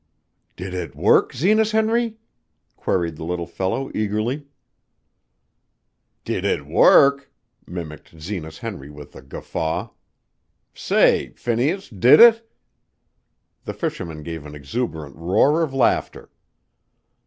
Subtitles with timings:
[0.55, 2.17] "Did it work, Zenas Henry?"
[2.75, 4.47] queried the little fellow eagerly.
[6.25, 7.31] "Did it work!"
[7.67, 9.89] mimicked Zenas Henry with a guffaw.
[10.73, 12.49] "Say, Phineas, did it?"
[13.65, 16.31] The fishermen gave an exuberant roar of laughter.